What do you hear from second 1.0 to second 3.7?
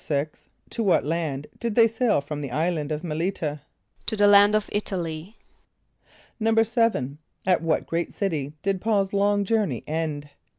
land did they sail from the island of M[)e]l´[)i] t[.a]?